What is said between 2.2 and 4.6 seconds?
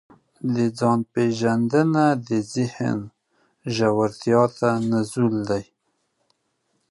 د ذهن ژورتیا